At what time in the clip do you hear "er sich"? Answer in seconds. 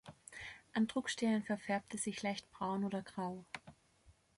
1.93-2.23